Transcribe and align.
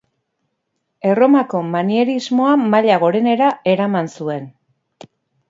Erromako 1.09 1.61
manierismoa 1.75 2.55
maila 2.73 2.99
gorenera 3.05 3.51
eraman 3.75 4.11
zuen. 4.19 4.51